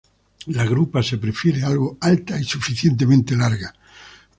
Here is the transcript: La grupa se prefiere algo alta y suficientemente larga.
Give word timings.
La 0.47 0.65
grupa 0.65 1.03
se 1.03 1.17
prefiere 1.19 1.61
algo 1.61 1.95
alta 2.01 2.39
y 2.41 2.43
suficientemente 2.43 3.35
larga. 3.35 3.75